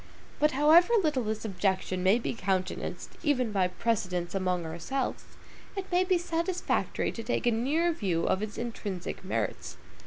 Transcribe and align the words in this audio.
But 0.39 0.53
however 0.53 0.93
little 1.03 1.21
this 1.25 1.45
objection 1.45 2.01
may 2.01 2.17
be 2.17 2.33
countenanced, 2.33 3.11
even 3.21 3.51
by 3.51 3.67
precedents 3.67 4.33
among 4.33 4.65
ourselves, 4.65 5.23
it 5.75 5.91
may 5.91 6.03
be 6.03 6.17
satisfactory 6.17 7.11
to 7.11 7.21
take 7.21 7.45
a 7.45 7.51
nearer 7.51 7.91
view 7.91 8.23
of 8.25 8.41
its 8.41 8.57
intrinsic 8.57 9.23
merits. 9.23 9.77